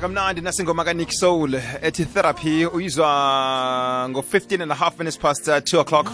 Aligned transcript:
kamnandi 0.00 0.40
nasingoma 0.40 0.84
kaNick 0.84 1.12
Soul 1.12 1.54
ethi 1.82 2.04
therapy 2.04 2.66
uyizwa 2.66 3.08
ngo-15 4.10 4.62
and 4.62 4.72
a 4.72 4.74
half 4.74 4.98
minutes 4.98 5.18
past 5.18 5.48
uh, 5.48 5.56
2 5.60 5.80
o'clock 5.80 6.06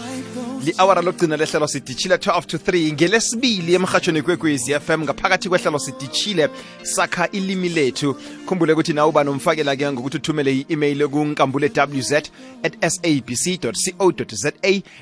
li-awara 0.67 1.01
lokugcina 1.01 1.37
lehlelo 1.37 1.67
sidishile 1.67 2.15
12 2.15 2.45
to 2.45 2.57
3 2.57 2.93
ngelesibili 2.93 3.73
emhatshweni 3.73 4.21
kwekwezi 4.21 4.73
fm 4.79 5.03
ngaphakathi 5.03 5.49
kwehlelo 5.49 5.79
sidishile 5.79 6.49
sakha 6.83 7.29
ilimi 7.31 7.69
lethu. 7.69 8.15
Khumbule 8.45 8.73
ukuthi 8.73 8.93
nawe 8.93 9.09
uba 9.09 9.23
nomfakela-ke 9.23 9.91
ngokuthi 9.91 10.17
uthumele 10.17 10.53
i-email 10.55 11.07
kunkambule 11.07 11.71
wz 11.95 12.11
at 12.11 12.89
sabc 12.89 13.59
co 13.61 14.25
za 14.27 14.51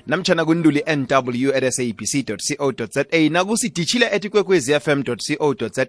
namtshana 0.08 0.46
kunduli 0.46 0.84
nw 0.88 1.55
at 1.55 1.70
sabc 1.73 2.26
co 2.58 2.88
za 2.91 3.30
nakusidishile 3.30 4.09
at 4.09 4.30
fm 4.84 5.04
co 5.04 5.68
za 5.68 5.86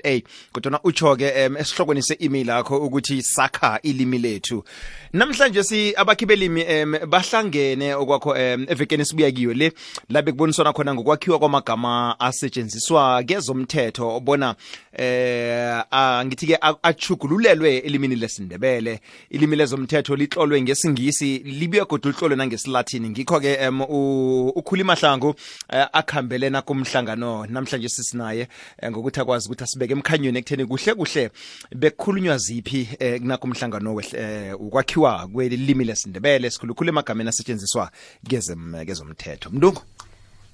kodwana 0.53 0.81
utsho-ke 0.85 1.47
um 1.47 1.57
esihlokweni 1.57 2.03
se-email 2.03 2.51
akho 2.51 2.77
ukuthi 2.77 3.23
sakha 3.23 3.81
ilimi 3.83 4.19
lethu. 4.19 4.65
Namhlanje 5.13 5.63
si 5.63 5.95
abakhi 5.97 6.27
belimi 6.27 6.65
um 6.65 6.97
bahlangene 7.07 7.95
okwakho 7.95 8.31
um 8.31 8.67
evekeni 8.69 9.03
esibuya 9.03 9.31
kiyo 9.31 9.55
le 9.55 9.66
la 10.09 10.23
bekuboniswana 10.23 10.73
khona 10.73 10.95
ngokwakhiwa 10.95 11.39
kwamagama 11.39 12.21
asetshenziswa 12.21 13.23
kezomthetho 13.23 14.21
bona 14.21 14.55
eh 14.93 15.83
angithi-ke 15.91 16.59
achugululelwe 16.83 17.77
elimini 17.79 18.17
lesindebele. 18.17 19.01
Ilimi 19.31 19.57
lezomthetho 19.57 20.17
litlolwe 20.17 20.63
ngesingisi 20.63 21.39
libuye 21.39 21.85
kodwa 21.85 22.11
litlolwe 22.13 22.37
nangesilathini. 22.37 23.11
Ngikho-ke 23.11 23.69
um 23.69 23.81
ukhuli 24.57 24.85
mahlangu 24.85 25.35
eh, 25.73 25.87
akhambelena 25.93 26.63
kumhlangano 26.63 27.47
namhlanje 27.47 27.89
sisinaye 27.89 28.49
eh, 28.83 28.91
ngokuthi 28.91 29.21
akwazi 29.21 29.49
ukuthi 29.49 29.65
asibeke 29.65 29.93
emkhanyweni 29.93 30.39
ekutheni 30.39 30.67
kuhle 30.67 30.95
kuhle 30.95 31.31
bekukhulunywa 31.77 32.39
ziphi 32.39 32.89
eh, 32.99 33.21
nakumhlangano 33.23 33.95
wehle- 33.95 34.19
eh, 34.19 34.61
ukwakhiwa 34.61 35.29
kwelimi 35.29 35.85
lesindebele 35.85 36.51
sikhulukhulu 36.51 36.89
emagameni 36.89 37.29
asetshenziswa 37.29 37.91
kezem- 38.29 38.85
kezomthetho 39.47 39.51
mntungu 39.51 39.83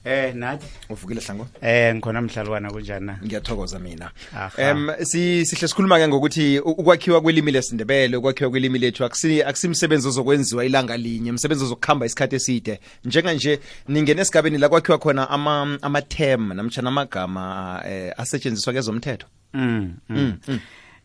Eh 0.04 0.34
nathi 0.34 0.66
uvukile 0.90 1.20
hlango 1.20 1.46
eh 1.60 1.94
ngikhona 1.94 2.22
mhlalwana 2.22 2.70
kunjani 2.70 3.06
na? 3.06 3.18
ngiyathokoza 3.24 3.78
mina 3.78 4.10
em 4.56 4.90
si 5.02 5.46
sihle 5.46 5.68
sikhuluma 5.68 5.98
ke 5.98 6.08
ngokuthi 6.08 6.58
ukwakhiwa 6.58 7.20
kwelimi 7.20 7.52
lesindebele 7.52 8.16
ukwakhiwa 8.16 8.50
kwelimi 8.50 8.78
lethu 8.78 9.04
akusi 9.04 9.42
akusimsebenzi 9.42 10.08
ozokwenziwa 10.08 10.64
ilanga 10.64 10.96
linye 10.96 11.30
umsebenzi 11.30 11.64
ozokuhamba 11.64 12.06
isikhathi 12.06 12.36
eside 12.36 12.80
njenganje 13.04 13.60
ningene 13.88 14.20
esigabeni 14.22 14.58
la 14.58 14.68
kwakhiwa 14.68 14.98
khona 14.98 15.30
ama 15.30 15.78
ama 15.82 16.02
term 16.02 16.52
namtshana 16.52 16.88
amagama 16.88 17.82
eh, 17.86 18.12
asetshenziswa 18.16 18.72
kezomthetho 18.72 19.26
Mm. 19.54 19.94
mm. 20.08 20.38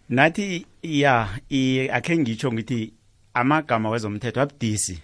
Nathi 0.09 0.66
ya 0.83 1.27
i 1.49 1.89
akhe 1.89 2.17
ngitsho 2.17 2.53
ngithi 2.53 2.94
amagama 3.33 3.89
wezomthetho 3.89 4.41
abudisi. 4.41 4.99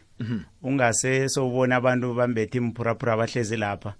Ungase 0.63 1.29
sowubona 1.29 1.75
abantu 1.75 2.13
bambethe 2.13 2.57
imphuraphura 2.57 3.13
abahlezi 3.13 3.57
lapha. 3.57 3.93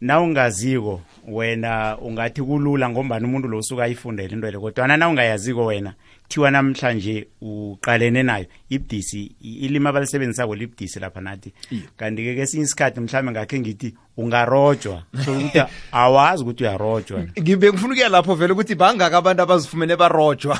Na 0.00 0.20
ungaziko 0.20 1.00
wena 1.28 1.98
ungathi 1.98 2.42
kulula 2.42 2.90
ngombani 2.90 3.24
umuntu 3.26 3.48
lo 3.48 3.58
usuka 3.58 3.84
ayifundele 3.84 4.34
into 4.34 4.50
le 4.50 4.58
kodwa 4.58 4.96
na 4.96 5.08
ungayaziko 5.08 5.64
wena 5.66 5.94
thiwa 6.28 6.50
namhlanje 6.50 7.26
uqalene 7.40 8.22
nayo. 8.22 8.46
Ibdisi 8.70 9.34
ilimi 9.40 9.88
abalisebenzisako 9.88 10.54
libdisi 10.54 11.00
lapha 11.00 11.20
nathi. 11.20 11.52
Kanti 11.96 12.24
ke 12.24 12.34
kesinye 12.34 12.64
isikhathi 12.64 13.00
mhlawumbe 13.00 13.32
ngakhe 13.32 13.60
ngithi 13.60 13.94
ungarojwa. 14.16 15.02
So 15.24 15.32
ukuthi 15.32 15.62
awazi 15.92 16.42
ukuthi 16.42 16.64
uyarojwa. 16.64 17.24
Ngibe 17.40 17.70
ngifuna 17.70 17.92
ukuya 17.92 18.08
lapho 18.08 18.34
vele 18.34 18.52
ukuthi 18.52 18.74
bangaka 18.74 19.16
abantu 19.16 19.42
abazifumene 19.42 19.96
barojwa. 19.96 20.58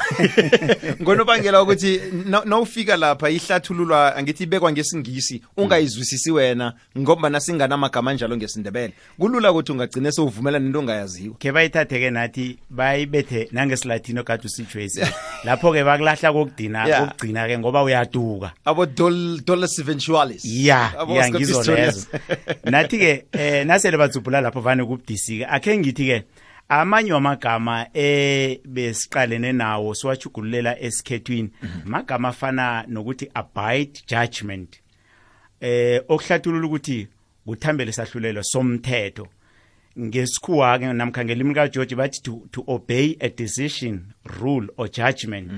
Ngonobangela 1.02 1.62
ukuthi 1.62 2.00
nawufika 2.44 2.96
lapha 2.96 3.30
ihlathululwa 3.30 4.16
angithi 4.16 4.42
ibekwa 4.42 4.72
ngesingisi 4.72 5.42
ungayizwisisi 5.56 6.30
wena 6.30 6.72
ngoba 6.98 7.40
singanamagama 7.40 8.10
anjalo 8.10 8.36
ngesindebele. 8.36 8.92
Kulula 9.18 9.52
ukuthi 9.52 9.72
ungagcine 9.72 10.12
sowuvumela 10.12 10.58
nento 10.58 10.78
ongayaziwa 10.78 11.36
ke 11.38 11.52
bayithathe-ke 11.52 12.10
nathi 12.10 12.58
bayibethe 12.70 13.48
nangesilatini 13.52 14.20
okade 14.20 14.46
usitshwesi 14.46 15.00
lapho-ke 15.64 15.84
bakulahla 15.84 16.32
kokugcina 16.32 16.86
Yeah. 16.86 17.00
kokugcina-ke 17.00 17.58
ngoba 17.58 17.82
uyaduka. 17.82 18.52
Abo 18.64 18.86
dol 18.86 19.40
dolus 19.44 19.78
eventualis. 19.78 20.44
Ya 20.44 20.92
ya 21.08 21.30
ngizo 21.30 21.74
lezo. 21.74 22.06
Nathi-ke 22.64 23.24
eh 23.32 23.64
nasele 23.66 23.96
batsubhula 23.96 24.40
lapho 24.40 24.60
vane 24.60 24.84
kubudisi-ke 24.84 25.46
akhe 25.46 25.78
ngithi-ke 25.78 26.24
amanye 26.68 27.12
wamagama 27.12 27.86
eh 27.94 28.58
besiqalene 28.64 29.52
nawo 29.52 29.94
siwachugululela 29.94 30.80
esikhethwini 30.80 31.50
amagama 31.86 32.28
afana 32.28 32.84
nokuthi 32.88 33.30
abide 33.34 34.02
judgment 34.08 34.80
eh 35.60 36.02
okuhlathulula 36.08 36.66
ukuthi 36.66 37.08
kuthambele 37.46 37.92
sahlulelo 37.92 38.42
somthetho. 38.42 39.28
Ngesikhuwa 40.00 40.78
ke 40.78 40.92
namkha 40.92 41.24
ngelimi 41.24 41.48
lika 41.48 41.68
George 41.68 41.94
bathi 41.94 42.22
to, 42.22 42.42
to 42.52 42.64
obey 42.66 43.16
a 43.20 43.28
decision 43.28 44.00
rule 44.40 44.66
or 44.76 44.88
judgment. 44.90 45.50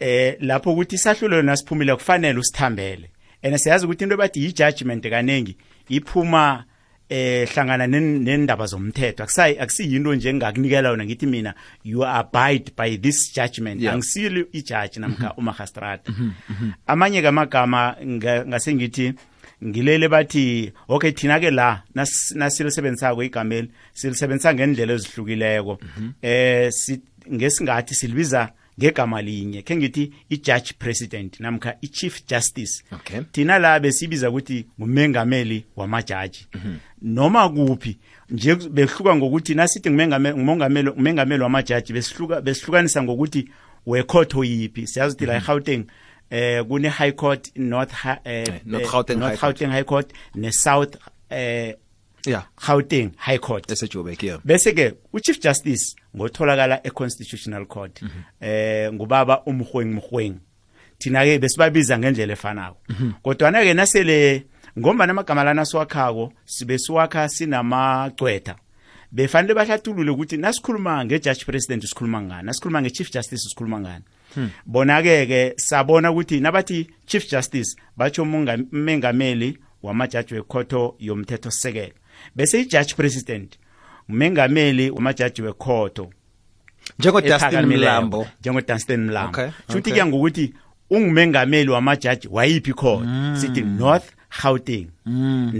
Eh 0.00 0.36
lapho 0.40 0.72
ukuthi 0.72 0.94
isahlulelo 0.96 1.42
nasiphumile 1.42 1.94
kufanele 1.96 2.38
usithambele. 2.38 3.10
And 3.42 3.54
siyazi 3.58 3.86
ukuthi 3.86 4.04
into 4.04 4.16
bathi 4.16 4.40
yi-judgment 4.44 5.02
kanengi 5.10 5.56
iphuma 5.88 6.64
eh 7.08 7.48
hlangana 7.48 7.86
nen- 7.86 8.22
nendaba 8.22 8.66
zomthetho. 8.66 9.22
Akusayi 9.22 9.58
akusiyinto 9.58 10.14
nje 10.14 10.28
engakunikela 10.30 10.88
yona 10.88 11.04
ngithi 11.04 11.26
mina 11.26 11.54
you 11.84 12.04
abide 12.06 12.72
by 12.76 12.96
this 12.96 13.34
judgment. 13.34 13.82
Yeah. 13.82 13.94
angisili 13.94 14.46
ijudge 14.52 15.00
namkha 15.00 15.34
umagistrate 15.36 16.12
amanye 16.86 17.22
kamagama 17.22 17.96
nga- 18.06 18.46
ngase 18.46 18.74
ngithi 18.74 19.12
ngilele 19.64 20.08
bathi 20.08 20.72
okay 20.88 21.12
thina 21.12 21.40
ke 21.40 21.50
la 21.50 21.82
nas- 21.94 22.34
nasilisebenzisako 22.34 23.22
igameli 23.22 23.70
silisebenzisa 23.94 24.54
ngendlela 24.54 24.92
ezihlukileko. 24.92 25.78
Eh 26.22 26.70
si- 26.72 27.00
ngesingathi 27.32 27.94
silibiza 27.94 28.52
ngegama 28.80 29.22
linye. 29.22 29.62
Khe 29.62 29.76
ngithi 29.76 30.12
i-judge 30.30 30.72
president 30.78 31.40
namkha 31.40 31.74
i-chief 31.82 32.22
justice. 32.28 32.82
Okay. 32.92 33.20
thina 33.32 33.58
la 33.58 33.80
besibiza 33.80 34.30
ukuthi 34.30 34.66
ngumengameli 34.80 35.64
wamajaji. 35.76 36.46
Noma 37.02 37.48
kuphi 37.48 37.98
nje 38.30 38.54
behluka 38.54 39.16
ngokuthi 39.16 39.54
nasithi 39.54 39.90
ngumengameli 39.90 41.42
wamajaji 41.42 41.92
besihluka 41.92 42.40
besihlukanisa 42.40 43.02
ngokuthi 43.02 43.48
wekhotho 43.86 44.44
yiphi. 44.44 44.86
Siyazi 44.86 45.14
ukuthi 45.14 45.26
la 45.26 45.36
eGauteng 45.36 45.84
eh 46.32 46.62
kune 46.64 46.88
high 46.88 47.12
court 47.12 47.50
north 47.56 47.92
Hi- 47.92 48.20
eh, 48.24 48.60
North 48.64 48.84
eh, 48.84 48.90
Gauteng 48.90 49.18
North 49.18 49.32
High 49.32 49.36
Court. 49.40 49.56
Gauteng 49.58 49.70
high 49.70 49.84
court 49.84 50.12
ne 50.34 50.50
south 50.50 50.96
eh 51.30 51.74
yeah. 52.26 52.44
Gauteng 52.56 53.10
high 53.18 53.38
court. 53.38 53.70
Esejobek 53.70 54.22
yeah. 54.22 54.38
Bese 54.44 54.72
ke 54.72 54.94
uchief 55.12 55.40
justice 55.42 55.94
ngotholakala 56.16 56.80
econstitutional 56.84 57.66
court. 57.66 58.00
Eh 58.40 58.90
ngubaba 58.92 59.42
umhwengi 59.46 59.94
mhwengi 59.94 60.40
thina 60.98 61.24
ke 61.24 61.38
besibabiza 61.38 61.98
ngendlela 61.98 62.32
efanako. 62.32 62.76
Kodwa 63.22 63.50
na 63.50 63.62
ke 63.62 63.74
nasele 63.74 64.46
ngomba 64.78 65.06
namagama 65.06 65.44
lana 65.44 65.64
siwakhako 65.64 66.32
sibe 66.44 66.78
siwakha 66.78 67.28
sinamagcwetha 67.28 68.56
befanele 69.12 69.54
bahlathulule 69.54 70.10
ukuthi 70.10 70.36
nasikhuluma 70.36 71.04
nge-judge 71.04 71.44
president 71.44 71.84
sikhuluma 71.84 72.22
ngani 72.22 72.46
nasikhuluma 72.46 72.80
nge-chief 72.82 73.12
justice 73.12 73.48
sikhuluma 73.48 73.80
ngani. 73.80 74.04
Bona-ke 74.66 75.26
ke 75.26 75.54
sabona 75.56 76.10
ukuthi 76.10 76.40
nabathi 76.40 76.86
chief 77.06 77.30
justice 77.30 77.76
batsho 77.96 78.22
umengameli 78.22 79.58
wamajaji 79.82 80.34
wekhotho 80.34 80.96
yomthetho-sisekelo. 81.00 81.94
Bese 82.36 82.60
i-judge 82.60 82.94
president 82.94 83.58
umengameli 84.08 84.90
wamajaji 84.90 85.42
wekhotho 85.42 86.10
njengodustin 86.98 87.66
mlambo. 87.66 88.26
njengoDustin 88.40 89.00
Mlambo. 89.00 89.40
Okay, 89.40 89.50
shuthi 89.66 89.78
okay. 89.78 89.92
kuya 89.92 90.06
ngokuthi 90.06 90.54
ungumengameli 90.90 91.70
wamajaji 91.70 92.28
wayiphi 92.30 92.72
khona? 92.72 93.36
Sithi 93.40 93.60
North 93.60 94.04
Gauteng. 94.42 94.88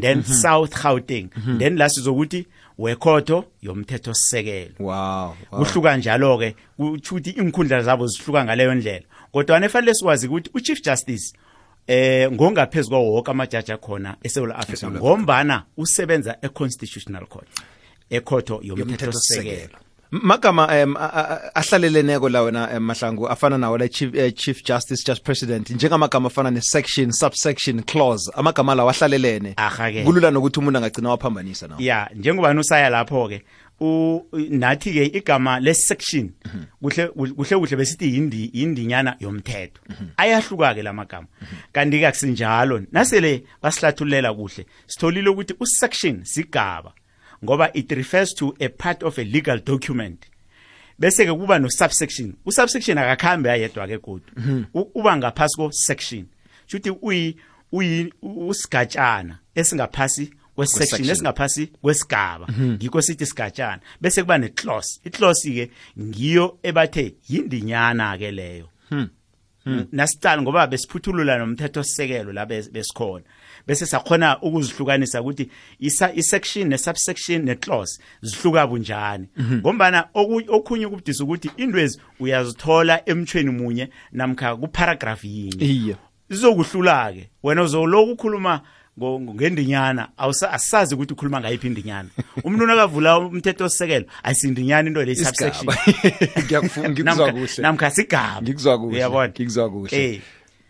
Then 0.00 0.22
South 0.24 0.74
Gauteng. 0.82 1.28
Then 1.58 1.76
la 1.76 1.88
sizokuthi 1.88 2.46
wekhotho 2.78 3.44
yomthetho 3.62 4.14
sisekelo 4.14 4.74
wow, 4.78 5.34
wow. 5.52 5.64
kuhluka 5.64 5.96
njalo 5.96 6.38
ke 6.38 6.56
kuthi 7.02 7.30
inkhundla 7.30 7.82
zabo 7.82 8.06
zihluka 8.06 8.44
ngaleyo 8.44 8.74
ndlela. 8.74 9.04
Kodwa 9.32 9.60
nefanele 9.60 9.94
sikwazi 9.94 10.26
ukuthi 10.28 10.50
uchief 10.54 10.82
justice 10.82 11.32
eh 11.86 12.32
ngongaphezulu 12.32 12.90
kwawo 12.90 13.12
wonke 13.12 13.30
amajaji 13.30 13.72
akhona 13.72 14.16
eSouth 14.22 14.50
Africa 14.54 14.90
ngombana 14.90 15.62
usebenza 15.76 16.36
econstitutional 16.42 17.26
court 17.26 17.48
ekhotho 18.10 18.60
yomthetho 18.62 19.12
sisekelo 19.12 19.50
Yomthethosisekelo. 19.50 19.78
M- 19.78 19.91
magama 20.12 20.68
a- 20.68 21.50
ahlaleleneko 21.54 22.28
la 22.28 22.42
wena 22.42 22.80
mahlangu 22.80 23.28
afana 23.28 23.58
nawo 23.58 23.78
la 23.78 23.88
chief, 23.88 24.14
eh, 24.14 24.32
chief 24.34 24.62
justice 24.64 25.02
judge 25.06 25.22
president 25.24 25.70
njengamagama 25.70 26.26
afana 26.28 26.50
ne-section 26.50 27.10
subsection 27.12 27.82
clause 27.82 28.30
amagama 28.34 28.74
lawo 28.74 28.90
ahlalelene. 28.90 29.54
Kulula 30.04 30.30
nokuthi 30.30 30.58
umuntu 30.60 30.78
angagcina 30.78 31.08
waphambanisa 31.10 31.68
nawo. 31.68 31.80
Ya 31.80 32.10
njengoba 32.14 32.52
nusaya 32.54 32.90
lapho 32.90 33.28
ke 33.28 33.42
u 33.80 34.20
nathi 34.50 34.92
ke 34.92 35.06
igama 35.18 35.60
le 35.60 35.74
section 35.74 36.30
kuhle 36.82 37.08
kuhle 37.08 37.56
kuhle 37.56 37.76
besithi 37.76 38.14
yindi 38.14 38.44
indinyana 38.52 39.16
yomthetho. 39.20 39.80
Ayahluka 40.16 40.74
ke 40.74 40.82
lamagama 40.82 41.26
kanti 41.72 41.98
ke 42.00 42.06
akusinjalo. 42.06 42.82
Nasele 42.92 43.44
basihlathululela 43.62 44.34
kuhle 44.34 44.66
sitholile 44.86 45.28
ukuthi 45.30 45.54
u 45.60 45.66
section 45.66 46.20
sigaba. 46.24 46.92
Ngoba 47.44 47.70
it 47.74 47.90
refers 47.92 48.34
to 48.34 48.54
a 48.60 48.68
part 48.68 49.02
of 49.02 49.18
a 49.18 49.24
legal 49.24 49.58
document. 49.58 50.26
Bese 50.98 51.24
ke 51.26 51.32
kuba 51.38 51.58
no 51.58 51.68
subsection 51.68 52.34
u 52.46 52.52
subsection 52.52 52.98
akakhambe 52.98 53.50
ayedwa 53.50 53.86
ke 53.88 53.98
kodwa 53.98 54.66
uba 54.94 55.16
ngaphasi 55.16 55.56
ko 55.56 55.70
section 55.72 56.26
futhi 56.68 56.90
uyi 57.02 57.36
uyi 57.72 58.12
usigatshana 58.22 59.38
esingaphasi 59.54 60.30
kwesection 60.56 61.00
esingaphasi 61.10 61.66
kwesigaba. 61.82 62.46
Ngikho 62.58 63.02
sithi 63.02 63.26
sigatshana 63.26 63.80
bese 64.00 64.22
kuba 64.22 64.38
neclose 64.38 65.00
iclose 65.04 65.50
ke 65.50 65.70
ngiyo 66.00 66.58
ebathe 66.62 67.14
yindinyana 67.28 68.18
ke 68.18 68.30
leyo 68.30 68.68
nasicala 69.92 70.42
ngoba 70.42 70.66
besiphuthulula 70.66 71.38
nomthetho 71.38 71.82
sisekelo 71.82 72.32
la 72.32 72.44
bes- 72.44 72.70
besikhona. 72.70 73.24
Bese 73.66 73.86
sakhona 73.86 74.38
ukuzihlukanisa 74.42 75.20
ukuthi 75.22 75.48
isa- 75.80 76.12
isection 76.14 76.68
nesubsection 76.68 77.42
neclause 77.44 78.00
zihluka 78.22 78.66
bunjani. 78.66 79.26
Ngombana 79.52 80.08
oku- 80.14 80.44
okhunye 80.48 80.86
ukubudisa 80.86 81.24
ukuthi 81.24 81.50
indwezi 81.56 82.00
uyazithola 82.20 83.02
emthweni 83.08 83.50
munye 83.50 83.88
namkha 84.12 84.56
kuparagraph 84.56 85.24
yinye. 85.24 85.96
Izokuhlula 86.30 87.12
ke 87.12 87.30
wena 87.42 87.62
uzoloku 87.62 88.12
ukhuluma 88.12 88.60
ngo- 88.98 89.20
ngo- 89.20 89.34
ngendinyana 89.34 90.08
awusa- 90.18 90.50
asazi 90.52 90.94
ukuthi 90.94 91.12
ukhuluma 91.12 91.40
ngayiphi 91.40 91.66
indinyana. 91.66 92.08
Umuntu 92.44 92.66
nakavula 92.66 93.18
umthetho 93.18 93.64
osisekelo 93.64 94.06
ayisindinyana 94.22 94.88
into 94.88 95.04
le 95.04 95.14
subsection. 95.14 95.74
Ngiyakufuna 96.44 96.88
ngikuzwa 96.90 97.32
kuhle. 97.32 97.62
namkha 97.62 97.90
sigaba. 97.90 98.42
Ngikuzwa 98.42 98.78
kuhle 98.78 98.96
uyabona? 98.96 99.28
ngikuzwa 99.28 99.70
kuhle. 99.70 100.14
Eh. 100.14 100.20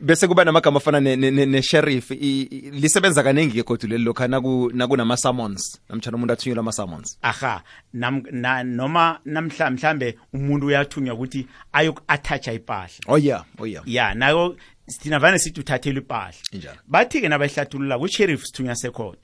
Bese 0.03 0.29
kuba 0.29 0.45
namagama 0.45 0.77
afana 0.77 1.01
ne- 1.01 1.17
ne- 1.17 1.31
ne- 1.31 1.47
ne-sheriff 1.47 2.11
i- 2.11 2.15
i- 2.43 2.71
lisebenza 2.71 3.23
kaningi 3.23 3.53
ke 3.55 3.63
kodwa 3.63 3.89
leli 3.89 4.05
lokha 4.05 4.27
naku- 4.29 4.71
nakunama-summons 4.75 5.81
namtshana 5.89 6.17
umuntu 6.17 6.33
athunyelwa 6.33 6.61
ama-summons. 6.63 7.19
Aha 7.23 7.63
nam, 7.93 8.23
na, 8.31 8.63
noma 8.65 9.21
namhla 9.25 9.71
mhlambe 9.71 10.19
umuntu 10.35 10.67
uyathunywa 10.67 11.15
ukuthi 11.15 11.47
ayoku-attacha 11.73 12.53
ipahla. 12.53 12.99
Oh 13.07 13.19
yeah 13.19 13.45
oh 13.59 13.67
yeah. 13.67 13.83
Ya 13.87 14.15
nayo 14.15 14.57
thina 15.01 15.19
vane 15.19 15.39
sithi 15.39 15.61
uthathela 15.61 15.99
ipahla. 15.99 16.35
Injalo. 16.53 16.79
bathi-ke 16.89 17.29
nabayihlathulula 17.29 17.99
ku-sheriff 17.99 18.45
sithunywa 18.45 18.75
sekhodo 18.75 19.19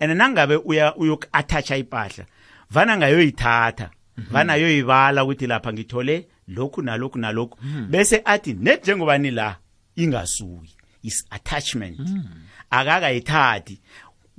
and 0.00 0.12
nangabe 0.12 0.56
uya 0.56 0.94
uyoku-attacha 0.96 1.76
ipahla 1.76 2.24
vana 2.70 2.96
ngayoyithatha 2.96 3.90
vana 4.30 4.52
ayoyibala 4.52 5.24
ukuthi 5.24 5.46
lapha 5.46 5.72
ngithole 5.72 6.26
lokhu 6.48 6.82
nalokhu 6.82 7.18
nalokhu. 7.18 7.58
Bese 7.90 8.22
athi 8.24 8.52
net 8.54 8.82
njengoba 8.82 9.18
nila 9.18 9.56
ingasuki 9.96 10.74
is 11.02 11.24
attachment. 11.30 12.00
Akakayithathi 12.70 13.78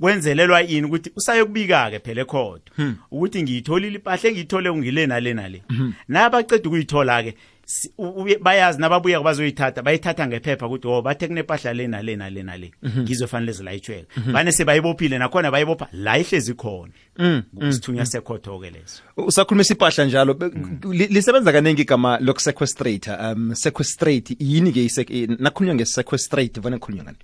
kwenzelelwa 0.00 0.60
yini 0.60 0.86
ukuthi 0.86 1.10
usayokubika-ke 1.16 1.98
phela 1.98 2.20
ekhodo 2.22 2.62
ukuthi 3.10 3.42
ngiyitholile 3.42 3.94
impahla 3.98 4.28
engiyithole 4.30 4.74
ngile 4.76 5.06
nale 5.06 5.34
nale. 5.34 5.62
Nabaceda 6.08 6.68
ukuyithola-ke 6.68 7.32
si- 7.32 7.34
u- 7.34 7.34
uye- 7.34 7.55
bayazi 8.42 8.78
nababuya 8.80 9.20
bazoyithatha 9.20 9.82
bayithatha 9.82 10.26
ngephepha 10.26 10.66
ukuthi 10.66 10.88
o 10.88 11.02
bathe 11.02 11.26
kunempahla 11.28 11.74
le 11.74 11.86
nale 11.86 12.16
nale 12.16 12.42
nale. 12.42 12.70
Ngizofanele 12.98 13.52
zilayitshweka 13.52 14.06
vane 14.32 14.52
sebayibophile 14.52 15.18
nakhona 15.18 15.50
bayibopha 15.50 15.88
la 15.92 16.18
ihlezi 16.18 16.54
khona. 16.54 16.92
Sithunywa 17.70 18.06
sekhotho-ke 18.06 18.70
leso. 18.70 19.02
Usakhulumisa 19.16 19.74
ipahla 19.74 20.04
njalo. 20.04 20.34
Be- 20.34 20.50
li- 20.92 21.06
lisebenza 21.06 21.52
kaningi 21.52 21.82
igama 21.82 22.18
lokusequestrator 22.20 23.32
um 23.32 23.54
sequestrate 23.54 24.36
yini-ke 24.38 24.84
ise- 24.84 25.06
i- 25.10 25.26
nakhulunywa 25.38 25.74
nge-sequestrate 25.74 26.60
vane 26.60 26.78
kukhulunywa 26.78 27.04
ngani? 27.04 27.18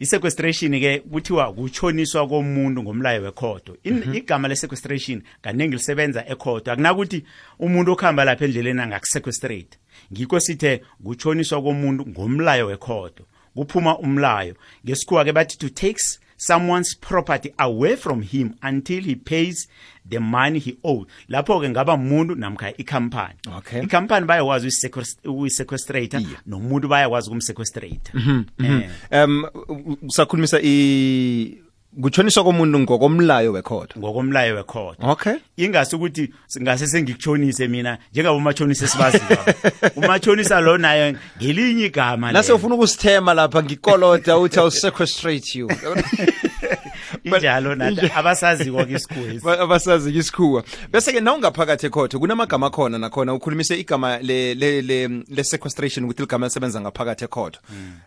I-sequestration 0.00 0.80
ke 0.80 0.98
kuthiwa 0.98 1.52
kutshoniswa 1.52 2.28
komuntu 2.28 2.82
ngomlayo 2.82 3.22
wekhodo 3.22 3.76
In- 3.84 4.14
igama 4.14 4.48
le-sequestration 4.48 5.22
kaningi 5.42 5.76
lisebenza 5.76 6.28
ekhodo 6.28 6.72
akunakuthi 6.72 7.24
umuntu 7.58 7.92
okuhamba 7.92 8.24
lapha 8.24 8.44
endleleni 8.44 8.80
angakusequestrate. 8.80 9.78
Ngikho 10.12 10.40
sithe 10.40 10.82
kutshoniswa 11.04 11.62
komuntu 11.62 12.06
ngomlayo 12.06 12.66
wekhodo 12.66 13.24
kuphuma 13.54 13.98
umlayo. 13.98 14.54
Ngesikhuwa 14.84 15.24
ke 15.24 15.32
bathi 15.32 15.58
to 15.58 15.68
takes 15.68 16.20
someone's 16.36 16.94
property 16.94 17.52
away 17.58 17.96
from 17.96 18.22
him 18.22 18.54
until 18.62 19.02
he 19.02 19.14
pays 19.16 19.68
the 20.08 20.18
money 20.18 20.58
he 20.58 20.76
owed 20.84 21.06
lapho 21.28 21.60
ke 21.60 21.68
ngaba 21.70 21.94
umuntu 21.94 22.34
namkha 22.34 22.72
ikhampani. 22.76 23.34
Okay. 23.58 23.82
ikhampani 23.82 24.26
bayakwazi 24.26 24.90
ukuyisequestrata 25.24 26.18
Iye. 26.20 26.36
nomuntu 26.46 26.88
bayakwazi 26.88 27.28
ukumsequestrata 27.30 28.12
eh. 28.64 28.90
Um 29.24 29.44
u- 29.68 29.98
usakhulumisa 30.02 30.60
i 30.62 31.58
kutshoniswa 32.02 32.44
komuntu 32.44 32.78
ngokomlayo 32.80 33.52
wekhodo 33.52 33.94
ngokomlayo 33.98 34.54
wekhodo 34.56 34.96
okay. 35.00 35.34
Ingasi 35.56 35.96
ukuthi 35.96 36.30
ngase 36.62 36.86
sengikuchonise 36.86 37.68
mina 37.68 37.98
njengabo 38.12 38.36
umachonisa 38.36 38.84
esibaziyo 38.84 39.38
umachonisa 39.96 40.60
lo 40.60 40.78
naye 40.78 41.16
ngelinye 41.38 41.86
igama 41.86 42.32
lelo. 42.32 42.54
ufuna 42.56 42.74
ukusithema 42.74 43.34
lapha 43.34 43.62
ngikoloda 43.62 44.38
uthi 44.38 44.60
i'll 44.60 44.70
sequestrate 44.70 45.58
you. 45.58 45.70
Injalo 47.24 47.74
nathi 47.74 48.10
abasaziko 48.18 48.84
kisikhwezi 48.84 49.44
Ba- 49.44 49.60
abasazi 49.60 50.18
isikhuwa. 50.18 50.64
Bese-ke 50.92 51.20
na 51.20 51.34
ungaphakathi 51.34 51.86
ekhotho 51.86 52.18
kunamagama 52.18 52.66
akhona 52.66 52.98
nakhona 52.98 53.34
ukhulumise 53.34 53.80
igama 53.80 54.18
le, 54.18 54.54
le, 54.54 54.82
le, 54.82 55.08
le 55.28 55.44
sequestration 55.44 56.04
ukuthi 56.04 56.22
ligama 56.22 56.46
lisebenza 56.46 56.80
ngaphakathi 56.80 57.24
ekhotho. 57.24 57.60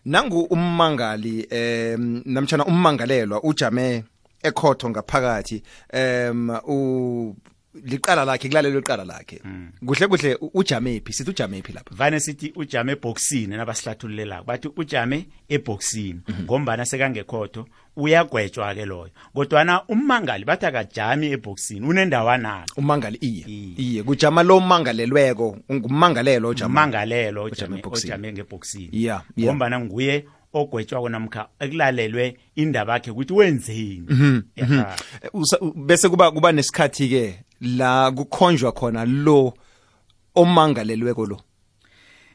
Nangu 0.05 0.41
ummangali 0.41 1.47
um 1.51 2.21
namtshana 2.25 2.65
ummangalelwa 2.65 3.43
ujame 3.43 4.03
ekhotho 4.43 4.89
ngaphakathi 4.89 5.63
um 5.93 6.49
u 6.67 7.35
liqala 7.85 8.25
lakhe 8.25 8.49
kulalelo 8.49 8.79
liqala 8.79 9.05
lakhe. 9.05 9.41
Kuhle 9.85 10.07
kuhle 10.07 10.35
u- 10.41 10.51
ujame 10.53 10.99
phi? 11.05 11.13
Sithi 11.13 11.29
ujame 11.29 11.61
phi 11.61 11.73
lapha? 11.73 11.95
Vane 11.95 12.19
sithi 12.19 12.53
ujame 12.55 12.91
ebhokisini 12.91 13.57
nabasihlathululelako 13.57 14.43
bathi 14.45 14.67
ujame 14.77 15.25
ebhokisini 15.49 16.19
ngombana 16.43 16.85
sekangekhotho 16.85 17.67
uyagwetshwa 17.97 18.75
ke 18.75 18.85
loyo. 18.85 19.11
Kodwana 19.33 19.83
ummangali 19.87 20.45
bathi 20.45 20.65
akajami 20.65 21.31
ebhokisini 21.31 21.85
unendawanako 21.87 22.73
ummangali 22.77 23.17
iye. 23.21 23.45
Iye. 23.77 24.03
kujama 24.03 24.43
lo 24.43 24.59
mmangalelweko 24.59 25.57
ngummangalelo 25.71 26.49
ojama 26.49 26.71
umangalelo 26.81 27.43
Ojame 27.43 27.81
ojame 27.85 28.27
yeah. 28.91 29.23
ngombana 29.39 29.79
nguye 29.79 30.25
ogwetshwako 30.53 31.09
namkha 31.09 31.49
ekulalelwe 31.59 32.37
indaba 32.55 32.93
yakhe 32.93 33.11
ukuthi 33.11 33.33
wenzeni. 33.33 34.03
Mhm, 34.09 34.41
u- 35.33 35.73
bese 35.85 36.09
kuba 36.09 36.31
kuba 36.31 36.51
nesikhathi 36.51 37.09
ke 37.09 37.39
la 37.61 38.11
kukhonjwa 38.11 38.71
khona 38.71 39.05
lo 39.05 39.53
omangalelweko 40.35 41.25
lo. 41.25 41.41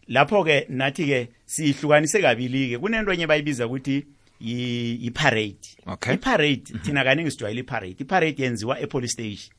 Lapho 0.08 0.44
ke 0.44 0.66
nathi 0.68 1.06
ke 1.06 1.28
sihlukanise 1.46 2.20
kabili 2.22 2.68
ke 2.70 2.78
kunento 2.78 3.12
enye 3.12 3.26
bayibiza 3.26 3.66
ukuthi 3.66 4.04
yi 4.40 4.98
yi 5.04 5.10
parade. 5.10 5.64
Okay. 5.86 6.14
i 6.14 6.16
parade 6.18 6.64
thina 6.82 7.04
kaningi 7.04 7.30
sijwayele 7.30 7.60
i 7.60 7.64
parade 7.64 7.96
i 8.00 8.04
parade 8.04 8.42
yenziwa 8.42 8.80
e 8.80 8.86
police 8.86 9.12
station. 9.12 9.50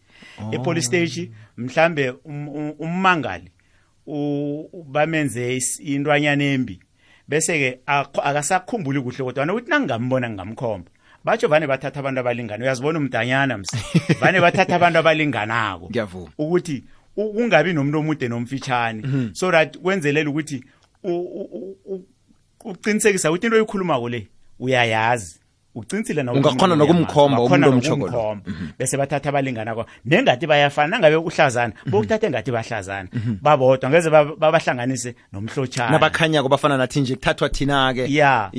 E 0.54 0.60
police 0.60 0.86
station 0.88 1.30
mhlambe 1.58 2.10
um- 2.26 2.48
um- 2.50 2.76
ummangali 2.80 3.52
bamenze 4.92 5.60
intwanyana 5.80 6.44
embi. 6.44 6.80
Bese 7.28 7.54
ke 7.60 7.80
akho- 7.88 8.22
akasakhumbuli 8.24 9.02
kuhle 9.02 9.24
kodwa 9.24 9.46
ukuthi 9.54 9.70
nangingambona 9.70 10.30
ngingamkhomba. 10.30 10.90
Batsho 11.26 11.48
vane 11.48 11.68
bathatha 11.68 12.00
abantu 12.00 12.20
abalingana 12.20 12.64
uyazibona 12.64 13.00
umdanyana 13.00 13.58
msi? 13.58 13.78
Vane 14.22 14.40
bathatha 14.42 14.76
abantu 14.76 15.00
abalinganako. 15.00 15.90
Ngiyavuma. 15.90 16.32
ukuthi 16.38 16.84
u- 17.18 17.34
kungabi 17.34 17.74
nomuntu 17.74 18.00
omude 18.00 18.28
nomfitshane. 18.28 19.30
So 19.34 19.52
that 19.52 19.78
kwenzelela 19.78 20.30
ukuthi 20.30 20.64
u- 21.04 21.10
u- 21.10 21.50
u- 21.54 21.78
u- 21.86 22.06
uqinisekisa 22.66 23.32
ukuthi 23.32 23.48
into 23.48 23.58
oyikhulumako 23.58 24.10
le 24.10 24.28
uyayazi. 24.60 25.40
ucinsile 25.76 26.22
ungakhona 26.22 26.76
nokumkhomba 26.76 27.42
umuntu 27.42 27.70
omtshokolo 27.70 28.36
mhm. 28.36 28.68
bese 28.80 28.98
bathatha 28.98 29.30
abalingana 29.30 29.76
kwa 29.76 29.86
nengathi 30.06 30.48
bayafana 30.48 30.88
nangabe 30.88 31.16
uhlazana 31.16 31.74
mhm. 31.74 31.92
bokuthatha 31.92 32.28
engathi 32.28 32.52
bahlazana. 32.52 33.10
Mhm. 33.14 33.36
Babodwa 33.42 33.90
ngeze 33.90 34.10
babahlanganise 34.10 35.16
nomhlotshana. 35.34 35.92
Nabakhanya 35.92 36.44
ko 36.44 36.50
bafana 36.50 36.78
nathi 36.78 37.02
nje 37.02 37.16
kuthathwa 37.16 37.50
thina-ke. 37.50 38.06
Ya. 38.10 38.52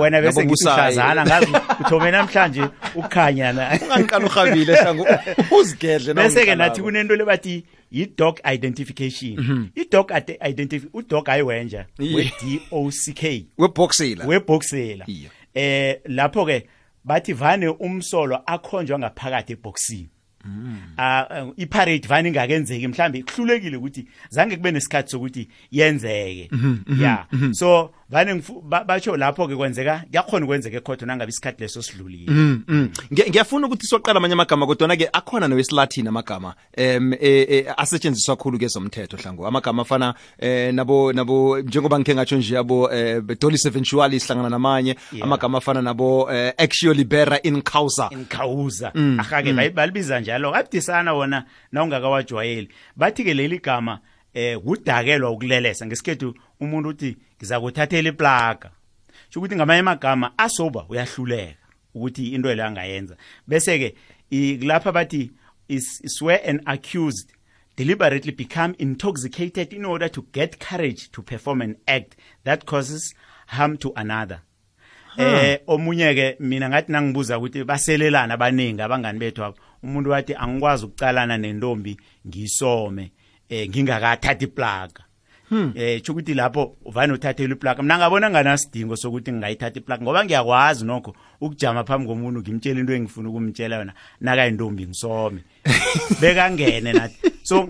Wena 0.00 0.20
bese 0.20 0.44
ngikuhlazana 0.44 1.26
ngazi 1.26 1.52
uthome 1.80 2.10
namhlanje 2.10 2.62
ukukhanya 2.94 3.52
na. 3.52 3.70
Ungangiqala 3.82 4.26
uhabile 4.26 4.74
hlangu 4.74 5.06
uzigedle 5.50 6.14
bese-ke 6.14 6.54
nathi 6.54 6.82
kunento 6.82 7.16
le 7.16 7.24
bathi 7.24 7.64
yi-dog 7.90 8.40
identification. 8.54 9.36
Mm 9.36 9.70
-hmm. 9.74 9.80
i-dog 9.80 10.10
u 10.92 10.98
udog 10.98 11.28
ayiwenja 11.28 11.86
we-d 11.98 12.60
o 12.70 12.90
c 12.90 13.12
k. 13.12 13.46
Weboxela 13.58 14.26
weboxela 14.26 15.04
yeah. 15.06 15.30
Eh 15.56 16.00
lapho 16.04 16.44
ke 16.46 16.68
bathi 17.04 17.32
vane 17.32 17.68
umsolo 17.68 18.36
akhonjwa 18.46 18.98
ngaphakathi 18.98 19.52
ebhoksini 19.52 20.10
uh, 20.98 21.52
iparade 21.56 22.06
vani 22.08 22.28
ingakenzeki 22.28 22.88
mhlambe 22.88 23.22
kuhlulekile 23.22 23.76
ukuthi 23.76 24.06
zange 24.30 24.56
kube 24.56 24.70
nesikhathi 24.72 25.10
sokuthi 25.10 25.48
yenzeke. 25.70 26.50
Ya. 27.00 27.26
so 27.52 27.90
vane 28.10 28.34
ngifu- 28.34 28.62
ba- 28.62 28.84
batsho 28.84 29.16
lapho 29.16 29.48
ke 29.48 29.56
kwenzeka 29.56 30.04
kuyakhona 30.10 30.44
ukwenzeka 30.46 30.76
ekhotho 30.76 31.06
nangabe 31.06 31.30
isikhathi 31.30 31.62
leso 31.62 31.82
sidlulile. 31.82 32.30
Mm, 32.32 32.62
mm. 32.68 32.88
Nge- 33.12 33.30
ngiyafuna 33.30 33.66
ukuthi 33.66 33.86
soqala 33.86 34.16
amanye 34.18 34.32
amagama 34.34 34.66
kodwa 34.66 34.96
ke 34.96 35.08
akhona 35.12 35.48
nowesilathini 35.48 36.08
amagama 36.08 36.54
em 36.76 37.12
eh, 37.12 37.46
eh, 37.50 37.74
asetshenziswa 37.76 38.36
kakhulu 38.36 38.58
kezomthetho 38.58 39.16
hlango. 39.16 39.46
Amagama 39.46 39.82
afana 39.82 40.14
eh 40.38 40.72
nabo 40.74 41.12
nabo 41.12 41.58
njengoba 41.60 41.98
ngithe 41.98 42.14
ngatsho 42.14 42.36
nje 42.36 42.54
yabo 42.54 42.90
eh 42.92 43.22
dolis 43.40 43.64
eventually 43.66 44.20
sihlangana 44.20 44.50
namanye 44.50 44.96
Yeah. 45.12 45.24
amagama 45.26 45.58
afana 45.58 45.82
nabo 45.82 46.28
eh, 46.32 46.52
actio 46.58 46.92
libera 46.92 47.42
in 47.42 47.62
causa. 47.62 48.08
Inkhawuza 48.12 48.92
ahake 49.18 49.52
bayi- 49.52 49.70
balibiza 49.70 50.20
njalo 50.36 50.54
abudisana 50.54 51.12
wona 51.14 51.44
nawungakawajwayeli 51.72 52.68
bathi 52.96 53.24
ke 53.24 53.34
leli 53.34 53.58
gama 53.58 54.00
eh 54.34 54.58
kudakelwa 54.58 55.30
ukulelesa. 55.30 55.86
Ngesikhethu 55.86 56.34
umuntu 56.60 56.88
uthi 56.88 57.16
ngiza 57.38 57.60
kuthathela 57.60 58.08
iplaga 58.08 58.70
sho 59.30 59.40
ukuthi 59.40 59.56
ngamanye 59.56 59.80
amagama 59.80 60.38
asoba 60.38 60.86
uyahluleka 60.88 61.56
ukuthi 61.94 62.34
into 62.34 62.54
leyo 62.54 62.68
angayenza. 62.68 63.16
Bese 63.46 63.78
ke 63.78 63.94
i- 64.30 64.58
lapha 64.62 64.92
bathi 64.92 65.30
is 65.68 66.00
is 66.04 66.22
where 66.22 66.50
an 66.50 66.60
accused 66.66 67.28
deliberately 67.76 68.32
become 68.32 68.74
intoxicated 68.78 69.72
in 69.72 69.84
order 69.84 70.08
to 70.10 70.22
get 70.32 70.58
courage 70.58 71.08
to 71.12 71.22
perform 71.22 71.62
an 71.62 71.76
act 71.86 72.16
that 72.44 72.64
causes 72.66 73.14
harm 73.46 73.76
to 73.76 73.92
another. 73.96 74.40
Eh 75.18 75.60
omunye 75.66 76.14
ke 76.14 76.36
mina 76.40 76.68
ngathi 76.68 76.92
nangibuza 76.92 77.38
ukuthi 77.38 77.64
baselelana 77.64 78.34
abaningi 78.34 78.82
abangani 78.82 79.18
bethu 79.18 79.44
abo. 79.44 79.56
Umuntu 79.86 80.10
wathi 80.10 80.34
angikwazi 80.34 80.84
ukucalana 80.84 81.38
nentombi 81.38 81.96
ngisome. 82.26 83.12
Eh 83.48 83.68
ngingakathathi 83.68 84.46
plaga 84.46 85.06
eh 85.50 86.02
tsho 86.02 86.12
ukuthi 86.12 86.34
lapho 86.34 86.76
uvane 86.84 87.12
uthathele 87.12 87.54
iplaga 87.54 87.82
mina 87.82 87.98
ngabona 87.98 88.30
nganasidingo 88.30 88.96
sokuthi 88.96 89.32
ngingayithatha 89.32 89.78
iplaga 89.78 90.02
ngoba 90.02 90.24
ngiyakwazi 90.24 90.84
nokho 90.84 91.14
ukujama 91.40 91.84
phambi 91.84 92.06
komuntu 92.06 92.40
ngimtshela 92.40 92.80
into 92.80 92.92
engifuna 92.92 93.28
ukumtshela 93.28 93.76
yona. 93.76 93.92
Nakayintombi 94.20 94.86
ngisome. 94.86 95.40
Bekangene 96.20 96.92
nathi. 96.92 97.32
So 97.42 97.68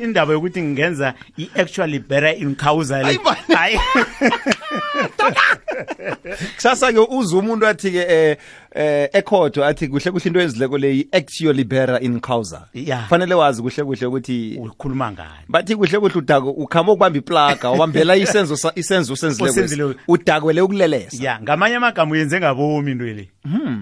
indaba 0.00 0.32
yokuthi 0.32 0.62
ngingenza 0.62 1.14
i-actually 1.36 1.98
better 1.98 2.34
in 2.38 2.54
causal 2.54 3.04
Hayi 3.04 3.78
man. 6.04 6.16
hayi 6.24 6.52
kusasa 6.54 6.92
ke 6.92 6.98
uze 6.98 7.36
umuntu 7.36 7.66
athi 7.66 7.90
ke 7.90 8.06
eh 8.08 8.36
eh 8.74 9.08
ekhodo 9.12 9.64
athi 9.64 9.88
kuhle 9.88 10.10
kuhle 10.10 10.26
into 10.26 10.40
ezileko 10.40 10.78
le 10.78 11.06
actio 11.12 11.52
libera 11.52 12.00
in 12.00 12.20
causa. 12.20 12.68
Yeah. 12.74 13.08
fanele 13.08 13.34
wazi 13.34 13.62
kuhle 13.62 13.84
kuhle 13.84 14.06
ukuthi 14.06 14.58
ukhuluma 14.58 15.12
ngani? 15.12 15.44
bathi 15.48 15.76
kuhle 15.76 15.98
kuhle 16.00 16.18
udako 16.18 16.50
ukhama 16.50 16.92
ukubamba 16.92 17.18
iplaga 17.18 17.70
wabambela 17.70 18.16
isenzo 18.24 18.72
isenzo 18.74 19.12
usenzile 19.12 19.94
udakwele 20.08 20.60
ukulelesa. 20.60 21.24
Ya 21.24 21.40
ngamanye 21.40 21.76
amagama 21.76 22.12
uyenze 22.12 22.40
ngabomi 22.40 22.92
into 22.92 23.04
le. 23.04 23.28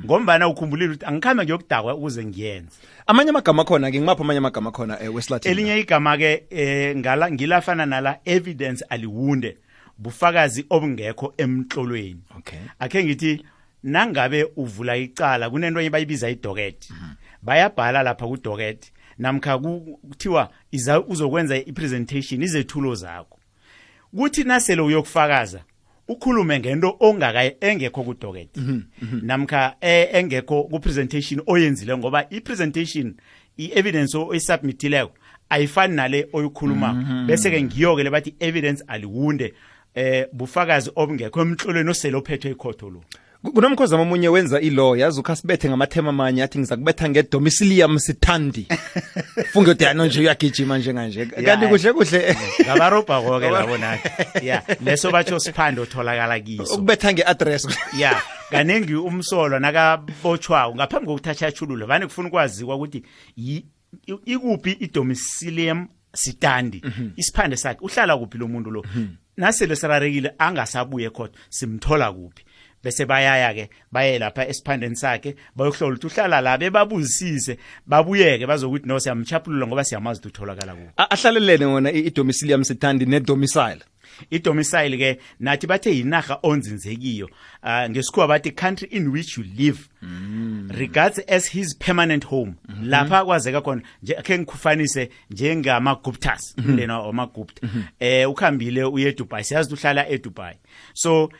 Ngombana 0.05 0.49
ukhumbulile 0.49 0.91
ukuthi 0.91 1.07
angikhambe 1.07 1.45
ngiyokudakwa 1.45 1.95
ukuze 1.95 2.25
ngiyenze. 2.25 2.77
Amanye 3.07 3.31
amagama 3.31 3.63
akhona 3.63 3.91
ke 3.91 3.99
ngimaphi 3.99 4.23
amanye 4.23 4.39
amagama 4.39 4.71
akhona 4.71 5.03
eh, 5.03 5.15
wesilathini? 5.15 5.53
Elinye 5.53 5.81
igama 5.81 6.17
ke 6.17 6.45
eh, 6.51 6.97
ngala 6.97 7.31
ngilafana 7.31 7.87
nala 7.87 8.19
evidence 8.25 8.85
aliwunde 8.89 9.57
bufakazi 9.99 10.67
obungekho 10.71 11.35
emtlolweni. 11.39 12.21
Okay. 12.39 12.59
Akhe 12.79 13.05
ngithi 13.05 13.45
nangabe 13.83 14.47
uvula 14.57 14.97
icala 14.97 15.51
kunento 15.51 15.81
enye 15.81 15.91
bayibiza 15.91 16.31
idocket 16.31 16.89
bayabhala 17.43 18.03
lapha 18.03 18.27
kudocket 18.27 18.93
namkha 19.19 19.59
ku- 19.59 19.99
kuthiwa 20.09 20.51
iza- 20.73 21.01
uzokwenza 21.07 21.57
ipresentation 21.57 22.43
izethulo 22.43 22.95
zakho. 22.95 23.39
Kuthi 24.17 24.45
nasele 24.45 24.83
uyokufakaza 24.83 25.65
ukhulume 26.09 26.59
ngento 26.61 26.97
ongaka 27.01 27.61
engekho 27.65 28.03
kudocket. 28.05 28.57
Namkha 29.23 29.77
e- 29.81 30.09
engekho 30.13 30.65
kupresentation 30.65 31.43
oyenzile 31.47 31.97
ngoba 31.97 32.27
ipresentation 32.31 33.15
i-evidence 33.59 34.17
oyisubmitileko 34.19 35.13
ayifani 35.49 35.97
nale 35.97 36.29
oyikhulumako 36.33 37.25
bese 37.27 37.51
ke 37.51 37.63
ngiyo 37.63 37.97
ke 37.97 38.03
le 38.03 38.11
bathi 38.11 38.35
evidence 38.41 38.85
aliwunde. 38.87 39.55
Eh 39.95 40.27
bufakazi 40.33 40.91
obungekho 40.97 41.41
emhlolweni 41.43 41.91
osele 41.91 42.17
ophethwe 42.17 42.51
ikhotho 42.51 42.91
lo. 42.91 43.03
Ku- 43.43 43.53
kunomkhozi 43.53 43.95
omunye 43.95 44.29
wenza 44.29 44.61
ilaw 44.61 44.97
yazi 44.97 45.21
ukhasibethe 45.21 45.69
ngamathema 45.69 46.09
amanye 46.11 46.43
athi 46.43 46.59
ngizakubetha 46.59 47.09
ngedomicilium 47.09 47.99
sithandi. 47.99 48.67
Funge 49.53 49.71
uthi 49.71 49.87
ano 49.87 50.07
nje 50.07 50.21
uyagijima 50.21 50.79
njenganje 50.79 51.27
kanti 51.27 51.65
eh. 51.65 51.71
kuhle 51.71 51.93
kuhle. 51.93 52.37
Ngabarobha 52.65 53.21
koke 53.23 53.51
labo 53.57 53.79
nathi 53.79 54.47
ya 54.47 54.63
leso 54.85 55.11
batsho 55.11 55.39
siphande 55.39 55.81
otholakala 55.81 56.41
kiso. 56.41 56.75
Ukubetha 56.75 57.13
nge-address. 57.13 57.69
Ya 57.99 58.23
kaningi 58.51 58.95
umsolwa 58.95 59.61
nakabotshwako 59.61 60.75
ngaphambi 60.75 61.07
kokuthatha 61.07 61.47
achululo 61.47 61.87
vane 61.87 62.07
kufuna 62.07 62.29
ukwaziwa 62.29 62.77
ukuthi 62.77 63.03
yi- 63.37 63.67
i- 64.07 64.33
ikuphi 64.33 64.71
idomicilium 64.73 65.89
sitandi 66.15 66.83
isiphande 67.17 67.57
sakhe 67.57 67.79
uhlala 67.85 68.17
kuphi 68.19 68.39
lo 68.39 68.49
muntu 68.49 68.71
lo? 68.71 68.85
Nasele 69.37 69.77
sirarekile 69.77 70.33
angasabuye 70.39 71.11
khona 71.11 71.33
simthola 71.51 72.13
kuphi? 72.13 72.45
Bese 72.85 73.07
bayaya 73.07 73.55
ke 73.55 73.71
baye 73.93 74.19
lapha 74.19 74.47
esiphandeni 74.49 74.97
sakhe 74.97 75.37
bayohlola 75.57 75.95
ukuthi 75.97 76.07
uhlala 76.07 76.41
la 76.41 76.59
bebabuzisise 76.59 77.59
babuyeke 77.87 78.47
bazokuthi 78.47 78.87
no 78.89 78.99
siyamchapulula 78.99 79.67
ngoba 79.67 79.85
siyamazi 79.85 80.21
ukuthi 80.21 80.29
utholakala 80.35 80.75
kuphi. 80.75 80.91
A- 80.97 81.11
ahlalelene 81.11 81.65
wona 81.65 81.93
i- 81.93 82.07
idomicilium 82.11 82.65
sithandi 82.65 83.07
nedomicile? 83.07 83.83
Idomicile 84.31 84.97
ke 84.99 85.19
nathi 85.41 85.67
bathe 85.67 85.91
yinaga 85.95 86.39
onzinzekiyo. 86.43 87.29
Uh, 87.63 87.91
ngesikhuwa 87.91 88.29
bathi 88.29 88.51
country 88.51 88.89
in 88.91 89.09
which 89.09 89.39
you 89.39 89.45
live 89.57 89.89
regards 90.79 91.21
as 91.29 91.47
his 91.51 91.77
permanent 91.79 92.25
home. 92.25 92.55
Lapha 92.83 93.25
kwazeka 93.25 93.61
khona 93.61 93.83
nje 94.03 94.17
akhe 94.17 94.39
ngikufanise 94.39 95.11
njengamaguptas 95.31 96.55
umndeni 96.59 96.93
wamagupta 96.93 97.69
eh 98.01 98.31
ukhambile 98.31 98.85
uye 98.85 99.09
eDubai 99.09 99.45
siyazi 99.45 99.75
uhlala 99.75 100.09
eDubai. 100.09 100.57
So 100.95 101.31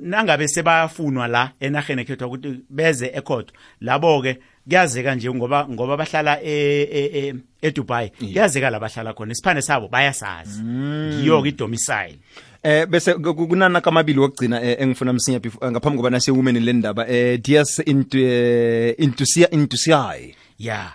nangabe 0.00 0.48
sebafunwa 0.48 1.28
la 1.28 1.52
enaheni 1.60 2.02
ekhethwa 2.02 2.26
ukuthi 2.28 2.60
beze 2.70 3.06
ekhotho. 3.14 3.52
Labo 3.80 4.22
ke 4.22 4.38
kuyazeka 4.64 5.14
nje 5.14 5.30
ngoba 5.30 5.68
ngoba 5.68 5.96
bahlala 5.96 6.42
e- 6.42 6.88
e- 6.92 7.28
e- 7.28 7.34
eDubai 7.62 8.10
kuyazeka 8.10 8.70
la 8.70 8.80
bahlala 8.80 9.12
khona. 9.14 9.32
Isiphande 9.32 9.62
sabo 9.62 9.88
bayasazi. 9.88 10.62
Ngiyo 10.62 11.42
ke 11.42 11.48
idomicile. 11.48 12.18
Eh 12.62 12.86
bese 12.86 13.14
ku- 13.14 13.34
ku- 13.34 13.48
kunana 13.48 13.80
kamabili 13.80 14.18
wokugcina 14.18 14.62
eh, 14.62 14.76
engifuna 14.80 15.12
msinya 15.12 15.40
eh, 15.44 15.70
ngaphambi 15.70 15.96
koba 16.02 16.20
women 16.32 16.58
le 16.64 16.72
ndaba 16.72 17.08
eh 17.08 17.38
dias 17.40 17.78
into 17.86 18.18
eh, 18.18 18.94
intusia 18.98 19.50
intusiai 19.50 20.34
ya. 20.58 20.92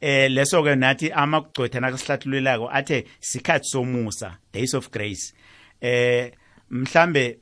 Eh 0.00 0.30
leso 0.30 0.62
ke 0.62 0.76
nathi 0.76 1.10
amagcwetha 1.12 1.80
nakasihlathululelako 1.80 2.68
athe 2.70 3.06
sikhathi 3.20 3.64
somusa 3.68 4.36
days 4.52 4.74
of 4.74 4.90
grace. 4.90 5.32
Eh 5.80 6.32
mhlambe 6.70 7.38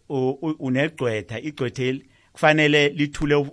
unegcwetha 0.58 1.40
igcwetheli 1.40 2.04
kufanele 2.32 2.88
lithule 2.88 3.46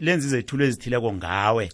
lenze 0.00 0.26
izethulo 0.26 0.64
ezithileko 0.64 1.12
ngawe. 1.12 1.68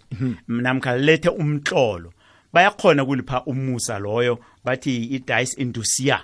Namkha 0.49 0.96
lethe 0.96 1.28
umhlolo 1.28 2.12
bayakhona 2.54 3.04
kulipha 3.04 3.42
umusa 3.44 3.99
loyo 3.99 4.38
bathi 4.64 4.96
i-dice 5.16 5.61
inducia 5.62 6.20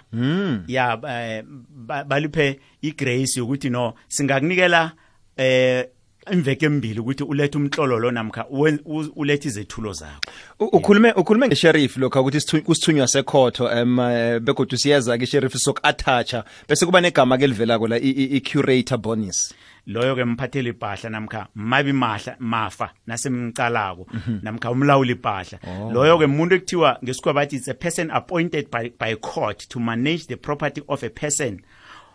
ya 0.68 0.98
eh, 1.08 1.44
ba- 1.88 2.04
baliphe 2.04 2.60
igrace 2.82 3.38
yokuthi 3.40 3.70
no 3.70 3.94
singakunikela 4.08 4.92
eh 5.36 5.86
imveke 6.32 6.66
embili 6.66 7.00
ukuthi 7.00 7.24
ulethe 7.24 7.58
umhlolo 7.58 7.98
lo 7.98 8.10
namkha 8.10 8.42
uwen- 8.50 8.80
u- 8.84 9.12
ulethe 9.16 9.48
izethulo 9.48 9.92
zakho. 9.92 10.20
U- 10.60 10.64
ukhulume 10.64 11.12
ukhulume 11.12 11.46
ngesheriff 11.48 11.96
lokho 11.96 12.20
ukuthi 12.20 12.38
sithu- 12.40 12.62
kusithunywa 12.62 13.08
sekhotho 13.08 13.70
em 13.70 13.98
eh, 13.98 14.40
begodwa 14.40 14.78
siyeza 14.78 15.18
ke 15.18 15.26
sheriff 15.26 15.54
sokuathacha 15.56 16.44
bese 16.68 16.86
kuba 16.86 17.00
negama 17.00 17.38
ke 17.38 17.46
livelako 17.46 17.88
la 17.88 17.96
i- 17.96 18.10
i 18.10 18.24
i- 18.36 18.40
curator 18.40 18.98
bonus. 18.98 19.54
Loyo 19.86 20.14
ke 20.16 20.24
mphatheli 20.24 20.68
impahla 20.68 21.10
namkha 21.10 21.46
mabi 21.54 21.92
mahla 21.92 22.36
mafa 22.38 22.90
nasemcalako 23.06 24.06
namkha 24.42 24.70
umlawuli 24.70 25.12
impahla 25.12 25.58
loyo 25.92 26.18
ke 26.18 26.24
umuntu 26.24 26.54
ekuthiwa 26.54 26.98
ngesikhuwa 27.04 27.34
bathi 27.34 27.56
it's 27.56 27.68
a 27.68 27.74
person 27.74 28.10
appointed 28.10 28.66
by, 28.70 28.90
by 29.00 29.14
court 29.16 29.68
to 29.68 29.80
manage 29.80 30.26
the 30.26 30.36
property 30.36 30.82
of 30.88 31.02
a 31.02 31.08
person 31.10 31.60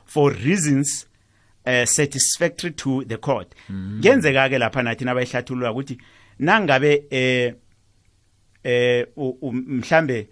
for 0.05 0.31
reasons 0.33 1.07
uh, 1.65 1.85
satisfactory 1.85 2.71
to 2.73 3.03
the 3.05 3.17
court. 3.17 3.47
Kuyenzeka 4.01 4.49
ke 4.49 4.57
lapha 4.57 4.83
nathi 4.83 5.05
nabayihlathulula 5.05 5.71
ukuthi 5.71 5.97
nangabe 6.39 7.03
eh 7.11 7.53
eh 8.63 9.05
mhlambe 9.51 10.27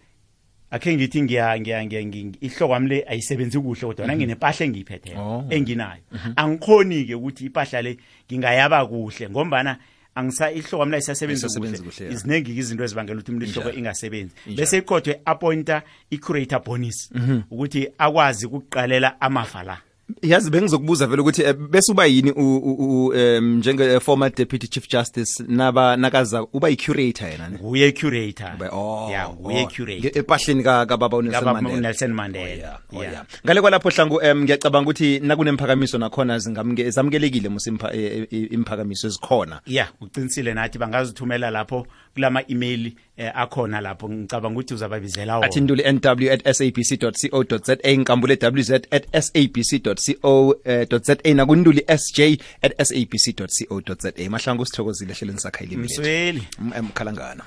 akhe 0.71 0.95
ngithi 0.95 1.21
ngiya 1.21 1.59
ngiya 1.59 1.85
ngiya 1.85 2.01
ngi- 2.01 2.37
ihloko 2.41 2.73
wami 2.73 2.89
le 2.89 3.03
ayisebenzi 3.07 3.59
kuhle 3.59 3.81
kodwa 3.81 4.07
nanginempahla 4.07 4.65
engiyiphetheyo 4.65 5.17
Oh. 5.19 5.45
enginayo. 5.49 6.01
Angikhoni 6.35 7.05
ke 7.05 7.13
ukuthi 7.15 7.45
impahla 7.45 7.81
le 7.81 7.97
ngingayaba 8.31 8.85
kuhle 8.85 9.29
ngombana 9.29 9.77
angisa 10.15 10.51
ihloko 10.51 10.83
amla 10.83 10.97
Ayisasebenzi 10.97 11.45
kuhle. 11.47 12.11
Iziningi 12.13 12.57
izinto 12.57 12.83
ezibangela 12.83 13.19
ukuthi 13.19 13.31
umuntu 13.31 13.45
ihloko 13.45 13.69
ingasebenzi. 13.77 14.33
Bese 14.57 14.77
ikhothe 14.77 15.19
appointa 15.25 15.83
i-curator 16.11 16.59
bonus 16.65 17.11
ukuthi 17.51 17.87
akwazi 17.97 18.45
ukuqalela 18.45 19.21
amafa 19.21 19.63
la. 19.63 19.77
Yazi 20.21 20.49
bengizokubuza 20.51 21.07
vele 21.07 21.21
ukuthi 21.21 21.41
eh, 21.41 21.53
bese 21.53 21.91
uba 21.91 22.05
yini 22.05 22.31
u- 22.31 22.57
u- 22.57 23.05
u- 23.07 23.13
em, 23.13 23.57
njenge 23.57 23.99
former 23.99 24.31
deputy 24.35 24.67
chief 24.67 24.87
justice 24.89 25.43
naba 25.47 25.97
nakaza 25.97 26.43
uba 26.53 26.69
yi-curator 26.69 27.29
yena 27.29 27.49
ne 27.49 27.57
nguye 27.57 27.91
curator 27.91 28.51
oh, 28.71 29.09
nguye 29.39 29.63
oh. 29.63 29.67
curator 29.67 30.17
epahleni 30.19 30.63
ka- 30.63 30.85
kababa 30.85 31.17
uNelson 31.17 31.43
Mandela 31.53 31.77
uNelson 31.77 32.11
Oh, 32.11 32.15
Mandela 32.15 32.47
yeah, 32.47 32.79
oh, 32.93 33.01
Yeah. 33.01 33.13
yeah. 33.13 33.25
ngale 33.45 33.61
kwalapho 33.61 33.89
hlangu 33.89 34.15
um 34.31 34.43
ngiyacabanga 34.43 34.89
ukuthi 34.89 35.19
nakunemphakamiso 35.19 35.97
nakhona 35.97 36.37
zingamke- 36.37 36.89
zamukelekile 36.91 37.49
musi 37.49 37.69
impha- 37.71 37.95
e- 37.95 38.27
e- 38.31 38.47
imphakamiso 38.51 39.07
ezikhona 39.07 39.61
ya 39.67 39.87
uqinisile 40.01 40.53
nathi 40.53 40.77
bangazithumela 40.77 41.49
lapho 41.51 41.87
kulama 42.13 42.43
email 42.47 42.91
eh, 43.17 43.31
akhona 43.35 43.81
lapho. 43.81 44.09
Ngicabanga 44.09 44.59
ukuthi 44.59 44.73
uzababizela 44.73 45.35
athi 45.35 45.59
wona 45.59 45.63
nduli 45.63 45.83
nw 45.91 46.31
at 46.31 46.53
sabc 46.53 46.97
co 46.99 47.57
za 47.57 47.77
ngikambule 47.97 48.37
wz 48.41 48.71
at 48.71 49.21
sabc 49.21 49.81
co 50.21 50.99
za 51.03 51.15
nakunduli 51.33 51.85
sj 51.97 52.19
at 52.61 52.83
sabc 52.83 53.33
co 53.37 53.95
za 53.99 54.11
mahlangu 54.29 54.65
sithokozile 54.65 55.11
ehlelweni 55.13 55.39
sakha 55.41 55.63
ilimi 55.63 55.81
lethu 55.87 56.01
msweli 56.01 56.47
M- 56.59 56.73
em, 56.75 56.87
khalangana 56.93 57.43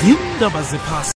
zindaba 0.00 0.62
zephasi 0.62 1.06